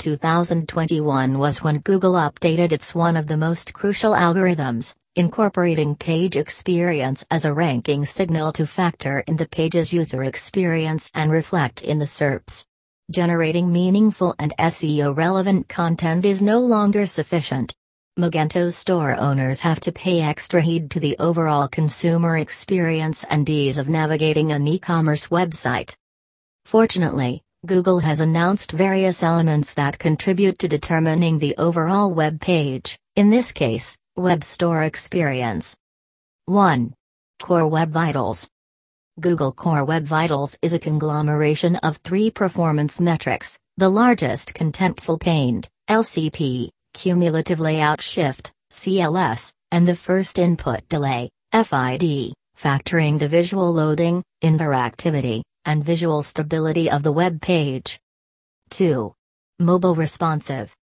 2021 0.00 1.38
was 1.38 1.62
when 1.62 1.80
Google 1.80 2.14
updated 2.14 2.72
its 2.72 2.94
one 2.94 3.18
of 3.18 3.26
the 3.26 3.36
most 3.36 3.74
crucial 3.74 4.12
algorithms, 4.12 4.94
incorporating 5.14 5.94
page 5.94 6.38
experience 6.38 7.22
as 7.30 7.44
a 7.44 7.52
ranking 7.52 8.06
signal 8.06 8.50
to 8.52 8.66
factor 8.66 9.22
in 9.26 9.36
the 9.36 9.46
page's 9.46 9.92
user 9.92 10.24
experience 10.24 11.10
and 11.14 11.30
reflect 11.30 11.82
in 11.82 11.98
the 11.98 12.06
SERPs. 12.06 12.64
Generating 13.10 13.70
meaningful 13.70 14.34
and 14.38 14.56
SEO 14.58 15.14
relevant 15.14 15.68
content 15.68 16.24
is 16.24 16.40
no 16.40 16.60
longer 16.60 17.04
sufficient. 17.04 17.74
Magento 18.18 18.72
store 18.72 19.14
owners 19.16 19.60
have 19.60 19.80
to 19.80 19.92
pay 19.92 20.22
extra 20.22 20.62
heed 20.62 20.90
to 20.92 21.00
the 21.00 21.16
overall 21.18 21.68
consumer 21.68 22.38
experience 22.38 23.22
and 23.24 23.50
ease 23.50 23.76
of 23.76 23.90
navigating 23.90 24.50
an 24.50 24.66
e 24.66 24.78
commerce 24.78 25.26
website. 25.26 25.94
Fortunately, 26.64 27.42
Google 27.66 27.98
has 27.98 28.22
announced 28.22 28.72
various 28.72 29.22
elements 29.22 29.74
that 29.74 29.98
contribute 29.98 30.58
to 30.60 30.66
determining 30.66 31.38
the 31.38 31.54
overall 31.58 32.10
web 32.10 32.40
page, 32.40 32.98
in 33.16 33.28
this 33.28 33.52
case, 33.52 33.98
Web 34.16 34.42
Store 34.42 34.82
Experience. 34.82 35.76
1. 36.46 36.94
Core 37.38 37.68
Web 37.68 37.90
Vitals. 37.90 38.48
Google 39.20 39.52
Core 39.52 39.84
Web 39.84 40.04
Vitals 40.04 40.56
is 40.62 40.72
a 40.72 40.78
conglomeration 40.78 41.76
of 41.76 41.98
three 41.98 42.30
performance 42.30 42.98
metrics 42.98 43.58
the 43.76 43.90
largest 43.90 44.54
contentful 44.54 45.20
paint, 45.20 45.68
LCP, 45.88 46.70
cumulative 46.94 47.60
layout 47.60 48.00
shift, 48.00 48.52
CLS, 48.72 49.52
and 49.70 49.86
the 49.86 49.96
first 49.96 50.38
input 50.38 50.88
delay, 50.88 51.28
FID, 51.52 52.32
factoring 52.58 53.18
the 53.18 53.28
visual 53.28 53.70
loading, 53.70 54.22
interactivity, 54.42 55.42
and 55.64 55.84
visual 55.84 56.22
stability 56.22 56.90
of 56.90 57.02
the 57.02 57.12
web 57.12 57.40
page. 57.40 58.00
2. 58.70 59.14
Mobile 59.58 59.94
responsive. 59.94 60.74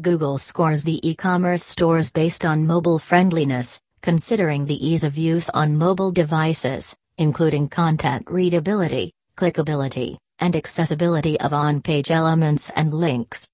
Google 0.00 0.38
scores 0.38 0.84
the 0.84 1.00
e 1.08 1.14
commerce 1.14 1.64
stores 1.64 2.10
based 2.10 2.44
on 2.44 2.66
mobile 2.66 2.98
friendliness, 2.98 3.80
considering 4.02 4.66
the 4.66 4.86
ease 4.86 5.04
of 5.04 5.16
use 5.16 5.48
on 5.50 5.76
mobile 5.76 6.10
devices, 6.10 6.96
including 7.18 7.68
content 7.68 8.28
readability, 8.28 9.12
clickability, 9.36 10.16
and 10.40 10.56
accessibility 10.56 11.38
of 11.40 11.52
on 11.52 11.80
page 11.80 12.10
elements 12.10 12.70
and 12.70 12.92
links. 12.92 13.46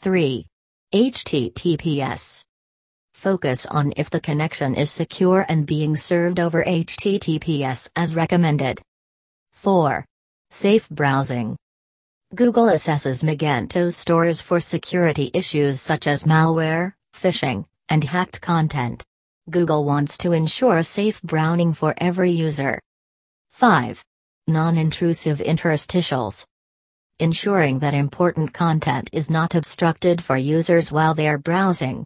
3. 0.00 0.46
HTTPS. 0.94 2.44
Focus 3.14 3.66
on 3.66 3.92
if 3.96 4.10
the 4.10 4.20
connection 4.20 4.74
is 4.74 4.90
secure 4.90 5.44
and 5.48 5.66
being 5.66 5.96
served 5.96 6.38
over 6.38 6.62
HTTPS 6.62 7.90
as 7.96 8.14
recommended. 8.14 8.80
4. 9.64 10.04
Safe 10.50 10.86
browsing. 10.90 11.56
Google 12.34 12.66
assesses 12.66 13.24
Magento 13.24 13.90
stores 13.90 14.42
for 14.42 14.60
security 14.60 15.30
issues 15.32 15.80
such 15.80 16.06
as 16.06 16.24
malware, 16.24 16.92
phishing, 17.16 17.64
and 17.88 18.04
hacked 18.04 18.42
content. 18.42 19.02
Google 19.48 19.86
wants 19.86 20.18
to 20.18 20.32
ensure 20.32 20.82
safe 20.82 21.22
browsing 21.22 21.72
for 21.72 21.94
every 21.96 22.30
user. 22.30 22.78
5. 23.52 24.04
Non 24.48 24.76
intrusive 24.76 25.38
interstitials. 25.38 26.44
Ensuring 27.18 27.78
that 27.78 27.94
important 27.94 28.52
content 28.52 29.08
is 29.14 29.30
not 29.30 29.54
obstructed 29.54 30.22
for 30.22 30.36
users 30.36 30.92
while 30.92 31.14
they 31.14 31.26
are 31.26 31.38
browsing. 31.38 32.04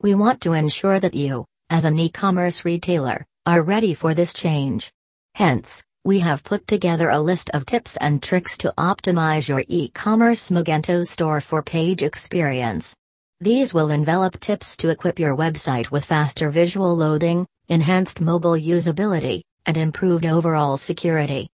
We 0.00 0.14
want 0.14 0.40
to 0.40 0.54
ensure 0.54 0.98
that 1.00 1.12
you, 1.12 1.44
as 1.68 1.84
an 1.84 1.98
e 1.98 2.08
commerce 2.08 2.64
retailer, 2.64 3.26
are 3.44 3.60
ready 3.62 3.92
for 3.92 4.14
this 4.14 4.32
change. 4.32 4.90
Hence, 5.34 5.84
we 6.08 6.20
have 6.20 6.42
put 6.42 6.66
together 6.66 7.10
a 7.10 7.20
list 7.20 7.50
of 7.50 7.66
tips 7.66 7.98
and 7.98 8.22
tricks 8.22 8.56
to 8.56 8.72
optimize 8.78 9.46
your 9.46 9.62
e-commerce 9.68 10.48
Magento 10.48 11.06
store 11.06 11.38
for 11.38 11.62
page 11.62 12.02
experience. 12.02 12.96
These 13.42 13.74
will 13.74 13.90
envelop 13.90 14.40
tips 14.40 14.74
to 14.78 14.88
equip 14.88 15.18
your 15.18 15.36
website 15.36 15.90
with 15.90 16.06
faster 16.06 16.48
visual 16.48 16.96
loading, 16.96 17.46
enhanced 17.68 18.22
mobile 18.22 18.52
usability, 18.52 19.42
and 19.66 19.76
improved 19.76 20.24
overall 20.24 20.78
security. 20.78 21.50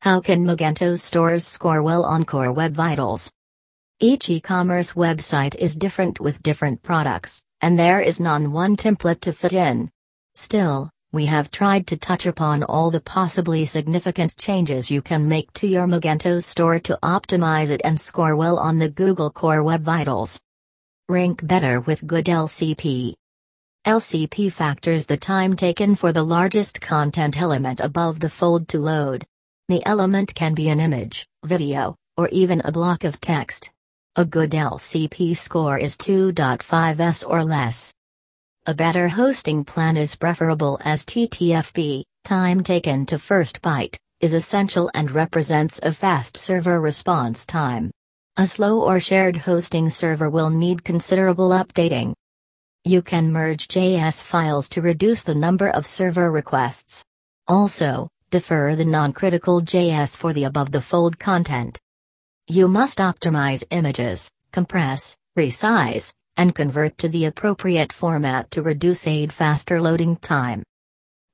How 0.00 0.22
can 0.22 0.46
Magento 0.46 0.98
stores 0.98 1.46
score 1.46 1.82
well 1.82 2.02
on 2.02 2.24
Core 2.24 2.50
Web 2.50 2.72
Vitals? 2.72 3.30
Each 4.00 4.30
e-commerce 4.30 4.94
website 4.94 5.54
is 5.56 5.76
different 5.76 6.18
with 6.18 6.42
different 6.42 6.82
products, 6.82 7.44
and 7.60 7.78
there 7.78 8.00
is 8.00 8.20
none 8.20 8.52
one 8.52 8.74
template 8.74 9.20
to 9.20 9.34
fit 9.34 9.52
in. 9.52 9.90
Still, 10.34 10.88
we 11.12 11.26
have 11.26 11.50
tried 11.50 11.86
to 11.86 11.96
touch 11.96 12.24
upon 12.24 12.62
all 12.62 12.90
the 12.90 13.00
possibly 13.00 13.66
significant 13.66 14.34
changes 14.38 14.90
you 14.90 15.02
can 15.02 15.28
make 15.28 15.52
to 15.52 15.66
your 15.66 15.86
Magento 15.86 16.42
store 16.42 16.78
to 16.78 16.98
optimize 17.02 17.70
it 17.70 17.82
and 17.84 18.00
score 18.00 18.34
well 18.34 18.58
on 18.58 18.78
the 18.78 18.88
Google 18.88 19.30
Core 19.30 19.62
Web 19.62 19.82
Vitals. 19.82 20.40
Rank 21.10 21.46
better 21.46 21.80
with 21.80 22.06
good 22.06 22.24
LCP. 22.24 23.12
LCP 23.86 24.50
factors 24.50 25.04
the 25.04 25.18
time 25.18 25.54
taken 25.54 25.96
for 25.96 26.12
the 26.12 26.22
largest 26.22 26.80
content 26.80 27.38
element 27.38 27.80
above 27.80 28.18
the 28.18 28.30
fold 28.30 28.66
to 28.68 28.78
load. 28.78 29.26
The 29.68 29.84
element 29.84 30.34
can 30.34 30.54
be 30.54 30.70
an 30.70 30.80
image, 30.80 31.26
video, 31.44 31.94
or 32.16 32.28
even 32.28 32.62
a 32.64 32.72
block 32.72 33.04
of 33.04 33.20
text. 33.20 33.70
A 34.16 34.24
good 34.24 34.52
LCP 34.52 35.36
score 35.36 35.76
is 35.76 35.98
2.5s 35.98 37.28
or 37.28 37.44
less. 37.44 37.92
A 38.64 38.74
better 38.74 39.08
hosting 39.08 39.64
plan 39.64 39.96
is 39.96 40.14
preferable 40.14 40.78
as 40.84 41.04
TTFB, 41.04 42.04
time 42.22 42.62
taken 42.62 43.04
to 43.06 43.18
first 43.18 43.60
byte, 43.60 43.96
is 44.20 44.34
essential 44.34 44.88
and 44.94 45.10
represents 45.10 45.80
a 45.82 45.92
fast 45.92 46.36
server 46.36 46.80
response 46.80 47.44
time. 47.44 47.90
A 48.36 48.46
slow 48.46 48.80
or 48.80 49.00
shared 49.00 49.36
hosting 49.36 49.90
server 49.90 50.30
will 50.30 50.48
need 50.48 50.84
considerable 50.84 51.48
updating. 51.48 52.14
You 52.84 53.02
can 53.02 53.32
merge 53.32 53.66
JS 53.66 54.22
files 54.22 54.68
to 54.68 54.80
reduce 54.80 55.24
the 55.24 55.34
number 55.34 55.68
of 55.68 55.84
server 55.84 56.30
requests. 56.30 57.02
Also, 57.48 58.06
defer 58.30 58.76
the 58.76 58.84
non-critical 58.84 59.62
JS 59.62 60.16
for 60.16 60.32
the 60.32 60.44
above-the-fold 60.44 61.18
content. 61.18 61.80
You 62.46 62.68
must 62.68 62.98
optimize 62.98 63.64
images, 63.70 64.30
compress, 64.52 65.16
resize, 65.36 66.12
and 66.36 66.54
convert 66.54 66.96
to 66.98 67.08
the 67.08 67.24
appropriate 67.24 67.92
format 67.92 68.50
to 68.50 68.62
reduce 68.62 69.06
aid 69.06 69.32
faster 69.32 69.80
loading 69.80 70.16
time. 70.16 70.62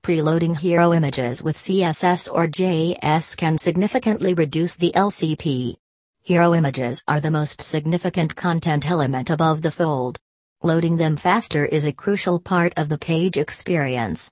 Preloading 0.05 0.57
hero 0.57 0.95
images 0.95 1.43
with 1.43 1.57
CSS 1.57 2.29
or 2.33 2.47
JS 2.47 3.37
can 3.37 3.59
significantly 3.59 4.35
reduce 4.35 4.77
the 4.77 4.93
LCP. 4.95 5.77
Hero 6.23 6.55
images 6.55 7.03
are 7.09 7.21
the 7.21 7.31
most 7.31 7.61
significant 7.61 8.35
content 8.35 8.91
element 8.91 9.31
above 9.31 9.63
the 9.63 9.71
fold. 9.71 10.19
Loading 10.63 10.97
them 10.97 11.17
faster 11.17 11.65
is 11.67 11.85
a 11.85 11.93
crucial 11.93 12.41
part 12.41 12.73
of 12.77 12.89
the 12.89 12.99
page 12.99 13.37
experience. 13.37 14.31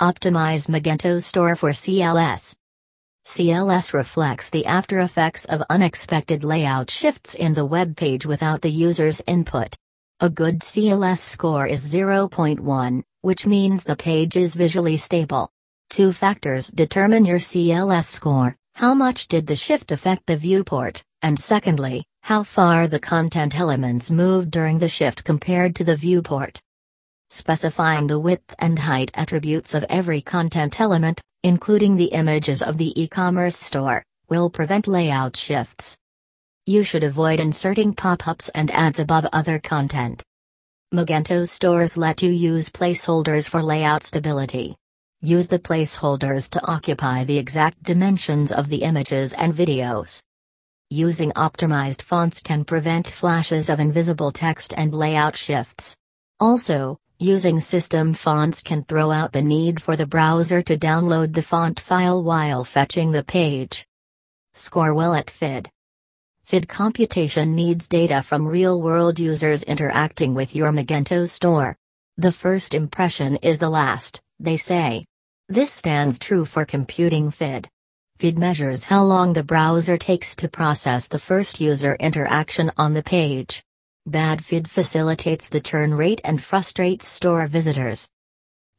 Optimize 0.00 0.68
Magento 0.68 1.22
Store 1.22 1.56
for 1.56 1.70
CLS. 1.70 2.54
CLS 3.24 3.92
reflects 3.92 4.48
the 4.48 4.64
after 4.64 5.00
effects 5.00 5.44
of 5.46 5.62
unexpected 5.68 6.44
layout 6.44 6.90
shifts 6.90 7.34
in 7.34 7.54
the 7.54 7.66
web 7.66 7.96
page 7.96 8.24
without 8.24 8.62
the 8.62 8.70
user's 8.70 9.20
input. 9.26 9.76
A 10.20 10.28
good 10.28 10.62
CLS 10.62 11.18
score 11.18 11.64
is 11.64 11.94
0.1, 11.94 13.04
which 13.20 13.46
means 13.46 13.84
the 13.84 13.94
page 13.94 14.36
is 14.36 14.56
visually 14.56 14.96
stable. 14.96 15.48
Two 15.90 16.12
factors 16.12 16.66
determine 16.70 17.24
your 17.24 17.38
CLS 17.38 18.06
score 18.06 18.56
how 18.74 18.94
much 18.94 19.28
did 19.28 19.46
the 19.46 19.54
shift 19.54 19.92
affect 19.92 20.26
the 20.26 20.36
viewport, 20.36 21.04
and 21.22 21.38
secondly, 21.38 22.04
how 22.22 22.42
far 22.42 22.88
the 22.88 22.98
content 22.98 23.60
elements 23.60 24.10
moved 24.10 24.50
during 24.50 24.80
the 24.80 24.88
shift 24.88 25.22
compared 25.22 25.76
to 25.76 25.84
the 25.84 25.94
viewport. 25.94 26.60
Specifying 27.30 28.08
the 28.08 28.18
width 28.18 28.56
and 28.58 28.76
height 28.76 29.12
attributes 29.14 29.72
of 29.72 29.86
every 29.88 30.20
content 30.20 30.80
element, 30.80 31.20
including 31.44 31.94
the 31.94 32.06
images 32.06 32.60
of 32.60 32.76
the 32.76 33.00
e 33.00 33.06
commerce 33.06 33.56
store, 33.56 34.02
will 34.28 34.50
prevent 34.50 34.88
layout 34.88 35.36
shifts. 35.36 35.96
You 36.68 36.82
should 36.82 37.02
avoid 37.02 37.40
inserting 37.40 37.94
pop-ups 37.94 38.50
and 38.50 38.70
ads 38.72 39.00
above 39.00 39.26
other 39.32 39.58
content. 39.58 40.22
Magento 40.92 41.48
stores 41.48 41.96
let 41.96 42.20
you 42.20 42.30
use 42.30 42.68
placeholders 42.68 43.48
for 43.48 43.62
layout 43.62 44.02
stability. 44.02 44.76
Use 45.22 45.48
the 45.48 45.58
placeholders 45.58 46.50
to 46.50 46.66
occupy 46.66 47.24
the 47.24 47.38
exact 47.38 47.82
dimensions 47.82 48.52
of 48.52 48.68
the 48.68 48.82
images 48.82 49.32
and 49.32 49.54
videos. 49.54 50.20
Using 50.90 51.32
optimized 51.32 52.02
fonts 52.02 52.42
can 52.42 52.66
prevent 52.66 53.06
flashes 53.06 53.70
of 53.70 53.80
invisible 53.80 54.30
text 54.30 54.74
and 54.76 54.94
layout 54.94 55.36
shifts. 55.36 55.96
Also, 56.38 56.98
using 57.18 57.60
system 57.60 58.12
fonts 58.12 58.62
can 58.62 58.84
throw 58.84 59.10
out 59.10 59.32
the 59.32 59.40
need 59.40 59.80
for 59.80 59.96
the 59.96 60.06
browser 60.06 60.60
to 60.60 60.76
download 60.76 61.32
the 61.32 61.40
font 61.40 61.80
file 61.80 62.22
while 62.22 62.62
fetching 62.62 63.12
the 63.12 63.24
page. 63.24 63.86
Score 64.52 64.92
well 64.92 65.14
at 65.14 65.30
FID. 65.30 65.70
FID 66.48 66.66
computation 66.66 67.54
needs 67.54 67.86
data 67.86 68.22
from 68.22 68.48
real-world 68.48 69.20
users 69.20 69.62
interacting 69.64 70.34
with 70.34 70.56
your 70.56 70.72
Magento 70.72 71.28
store. 71.28 71.76
The 72.16 72.32
first 72.32 72.72
impression 72.72 73.36
is 73.42 73.58
the 73.58 73.68
last, 73.68 74.22
they 74.40 74.56
say. 74.56 75.04
This 75.50 75.70
stands 75.70 76.18
true 76.18 76.46
for 76.46 76.64
computing 76.64 77.30
FID. 77.30 77.68
FID 78.16 78.38
measures 78.38 78.84
how 78.84 79.02
long 79.02 79.34
the 79.34 79.44
browser 79.44 79.98
takes 79.98 80.34
to 80.36 80.48
process 80.48 81.06
the 81.06 81.18
first 81.18 81.60
user 81.60 81.98
interaction 82.00 82.72
on 82.78 82.94
the 82.94 83.02
page. 83.02 83.62
Bad 84.06 84.42
FID 84.42 84.70
facilitates 84.70 85.50
the 85.50 85.60
churn 85.60 85.92
rate 85.92 86.22
and 86.24 86.42
frustrates 86.42 87.06
store 87.06 87.46
visitors. 87.46 88.08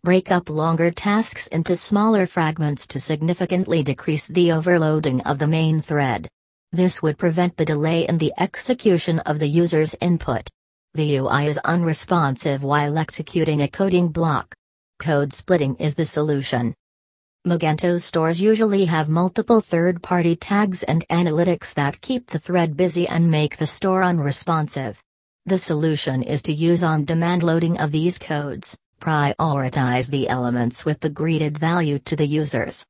Break 0.03 0.31
up 0.31 0.49
longer 0.49 0.89
tasks 0.89 1.45
into 1.45 1.75
smaller 1.75 2.25
fragments 2.25 2.87
to 2.87 2.99
significantly 2.99 3.83
decrease 3.83 4.27
the 4.27 4.53
overloading 4.53 5.21
of 5.21 5.37
the 5.37 5.45
main 5.45 5.81
thread. 5.81 6.29
This 6.71 7.01
would 7.01 7.17
prevent 7.17 7.57
the 7.57 7.65
delay 7.65 8.07
in 8.07 8.19
the 8.19 8.31
execution 8.37 9.17
of 9.19 9.39
the 9.39 9.47
user's 9.47 9.95
input. 10.01 10.47
The 10.93 11.15
UI 11.15 11.47
is 11.47 11.57
unresponsive 11.65 12.61
while 12.61 12.99
executing 12.99 13.63
a 13.63 13.67
coding 13.67 14.09
block. 14.09 14.53
Code 14.99 15.33
splitting 15.33 15.75
is 15.77 15.95
the 15.95 16.05
solution. 16.05 16.75
Magento 17.47 17.99
stores 17.99 18.39
usually 18.39 18.85
have 18.85 19.09
multiple 19.09 19.61
third 19.61 20.03
party 20.03 20.35
tags 20.35 20.83
and 20.83 21.03
analytics 21.09 21.73
that 21.73 22.01
keep 22.01 22.27
the 22.27 22.37
thread 22.37 22.77
busy 22.77 23.07
and 23.07 23.31
make 23.31 23.57
the 23.57 23.65
store 23.65 24.03
unresponsive. 24.03 25.01
The 25.47 25.57
solution 25.57 26.21
is 26.21 26.43
to 26.43 26.53
use 26.53 26.83
on 26.83 27.03
demand 27.03 27.41
loading 27.41 27.79
of 27.79 27.91
these 27.91 28.19
codes. 28.19 28.77
Prioritize 29.01 30.11
the 30.11 30.29
elements 30.29 30.85
with 30.85 30.99
the 30.99 31.09
greeted 31.09 31.57
value 31.57 31.97
to 31.99 32.15
the 32.15 32.27
users. 32.27 32.85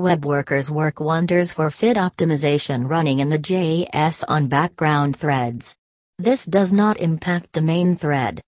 Web 0.00 0.24
workers 0.24 0.70
work 0.70 0.98
wonders 0.98 1.52
for 1.52 1.70
FID 1.70 1.98
optimization 1.98 2.88
running 2.88 3.18
in 3.18 3.28
the 3.28 3.38
JS 3.38 4.24
on 4.28 4.48
background 4.48 5.14
threads. 5.14 5.76
This 6.18 6.46
does 6.46 6.72
not 6.72 6.96
impact 6.96 7.52
the 7.52 7.60
main 7.60 7.96
thread. 7.96 8.40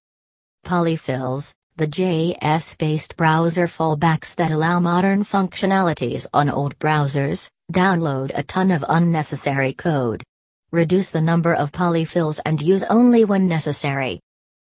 Polyfills, 0.64 1.52
the 1.76 1.87
JS 1.87 2.78
based 2.78 3.19
browser 3.19 3.66
fallbacks 3.66 4.34
that 4.37 4.50
allow 4.50 4.81
modern 4.81 5.25
functionalities 5.25 6.26
on 6.32 6.49
old 6.49 6.78
browsers, 6.78 7.50
download 7.70 8.32
a 8.34 8.43
ton 8.43 8.70
of 8.70 8.82
unnecessary 8.88 9.75
code. 9.75 10.22
Reduce 10.70 11.10
the 11.10 11.20
number 11.20 11.52
of 11.52 11.70
polyfills 11.70 12.40
and 12.46 12.62
use 12.62 12.82
only 12.84 13.26
when 13.26 13.46
necessary. 13.46 14.20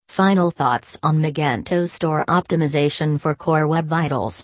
Final 0.09 0.51
thoughts 0.51 0.99
on 1.03 1.21
Magento 1.21 1.87
Store 1.87 2.25
optimization 2.29 3.21
for 3.21 3.35
Core 3.35 3.69
Web 3.69 3.87
Vitals. 3.89 4.43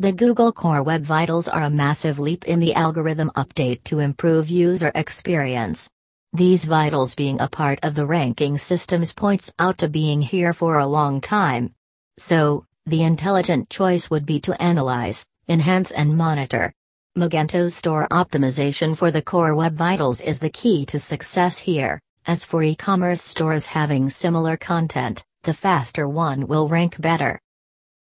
The 0.00 0.12
Google 0.12 0.52
Core 0.52 0.84
Web 0.84 1.02
Vitals 1.02 1.48
are 1.48 1.64
a 1.64 1.70
massive 1.70 2.20
leap 2.20 2.44
in 2.44 2.60
the 2.60 2.72
algorithm 2.72 3.32
update 3.34 3.82
to 3.86 3.98
improve 3.98 4.48
user 4.48 4.92
experience. 4.94 5.90
These 6.32 6.66
vitals 6.66 7.16
being 7.16 7.40
a 7.40 7.48
part 7.48 7.80
of 7.82 7.96
the 7.96 8.06
ranking 8.06 8.58
systems 8.58 9.12
points 9.12 9.52
out 9.58 9.78
to 9.78 9.88
being 9.88 10.22
here 10.22 10.52
for 10.52 10.78
a 10.78 10.86
long 10.86 11.20
time. 11.20 11.74
So, 12.16 12.64
the 12.86 13.02
intelligent 13.02 13.70
choice 13.70 14.08
would 14.08 14.24
be 14.24 14.38
to 14.42 14.62
analyze, 14.62 15.26
enhance, 15.48 15.90
and 15.90 16.16
monitor. 16.16 16.72
Magento 17.18 17.68
Store 17.68 18.06
optimization 18.12 18.96
for 18.96 19.10
the 19.10 19.20
Core 19.20 19.56
Web 19.56 19.74
Vitals 19.74 20.20
is 20.20 20.38
the 20.38 20.48
key 20.48 20.86
to 20.86 21.00
success 21.00 21.58
here. 21.58 22.00
As 22.24 22.44
for 22.44 22.62
e 22.62 22.76
commerce 22.76 23.20
stores 23.20 23.66
having 23.66 24.10
similar 24.10 24.56
content, 24.56 25.24
the 25.42 25.54
faster 25.54 26.08
one 26.08 26.46
will 26.46 26.68
rank 26.68 27.00
better. 27.00 27.40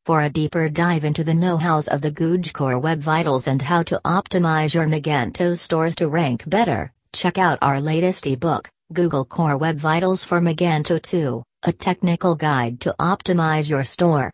For 0.07 0.21
a 0.21 0.29
deeper 0.29 0.69
dive 0.69 1.03
into 1.03 1.25
the 1.25 1.33
know 1.33 1.57
hows 1.57 1.89
of 1.89 2.03
the 2.03 2.11
Google 2.11 2.51
Core 2.53 2.79
Web 2.79 3.01
Vitals 3.01 3.49
and 3.49 3.63
how 3.63 3.83
to 3.85 3.99
optimize 4.05 4.75
your 4.75 4.85
Magento 4.85 5.57
stores 5.57 5.95
to 5.95 6.09
rank 6.09 6.43
better, 6.47 6.93
check 7.15 7.39
out 7.39 7.59
our 7.63 7.81
latest 7.81 8.27
ebook, 8.27 8.69
Google 8.93 9.25
Core 9.25 9.57
Web 9.57 9.79
Vitals 9.79 10.23
for 10.23 10.43
Magento 10.43 11.01
2, 11.01 11.43
a 11.63 11.73
technical 11.73 12.35
guide 12.35 12.81
to 12.81 12.95
optimize 13.01 13.71
your 13.71 13.83
store. 13.83 14.31